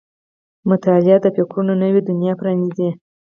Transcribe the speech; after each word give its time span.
•مطالعه 0.69 1.17
د 1.21 1.27
فکرونو 1.35 1.73
نوې 1.83 2.01
دنیا 2.09 2.33
پرانیزي. 2.39 2.89